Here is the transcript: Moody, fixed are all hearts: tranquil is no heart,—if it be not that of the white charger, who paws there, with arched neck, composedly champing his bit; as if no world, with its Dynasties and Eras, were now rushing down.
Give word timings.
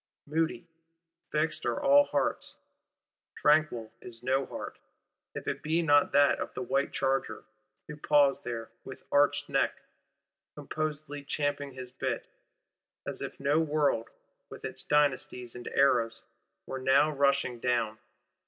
Moody, 0.25 0.65
fixed 1.31 1.63
are 1.63 1.79
all 1.79 2.05
hearts: 2.05 2.55
tranquil 3.37 3.91
is 4.01 4.23
no 4.23 4.47
heart,—if 4.47 5.47
it 5.47 5.61
be 5.61 5.83
not 5.83 6.11
that 6.11 6.39
of 6.39 6.51
the 6.55 6.63
white 6.63 6.91
charger, 6.91 7.45
who 7.87 7.95
paws 7.95 8.41
there, 8.41 8.71
with 8.83 9.03
arched 9.11 9.47
neck, 9.47 9.77
composedly 10.55 11.23
champing 11.23 11.73
his 11.73 11.91
bit; 11.91 12.25
as 13.05 13.21
if 13.21 13.39
no 13.39 13.59
world, 13.59 14.09
with 14.49 14.65
its 14.65 14.81
Dynasties 14.81 15.53
and 15.55 15.67
Eras, 15.67 16.23
were 16.65 16.79
now 16.79 17.11
rushing 17.11 17.59
down. 17.59 17.99